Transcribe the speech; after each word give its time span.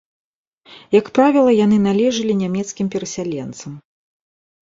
Як 0.99 1.05
правіла, 1.17 1.51
яны 1.65 1.77
належылі 1.89 2.33
нямецкім 2.43 2.87
перасяленцам. 2.97 3.71